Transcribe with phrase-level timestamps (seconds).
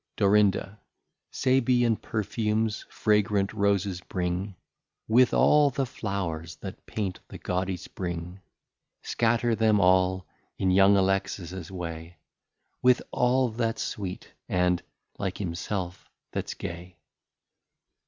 [0.17, 0.79] Dorinda.
[1.31, 4.55] Sabæan Perfumes fragrant Roses bring,
[5.07, 8.41] With all the Flowers that Paint the gaudy Spring:
[9.03, 10.25] Scatter them all
[10.57, 12.17] in young Alexis's way,
[12.81, 14.81] With all that's sweet and
[15.19, 16.97] (like himself) that's Gay.